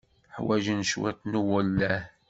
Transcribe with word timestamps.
Ḥwajen 0.35 0.87
cwiṭ 0.91 1.19
n 1.29 1.39
uwelleh. 1.41 2.01